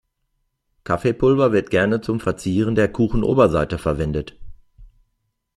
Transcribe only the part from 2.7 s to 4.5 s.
der Kuchenoberseite verwendet.